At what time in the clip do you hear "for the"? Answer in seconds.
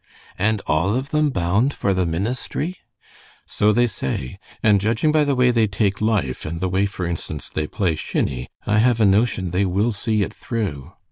1.75-2.07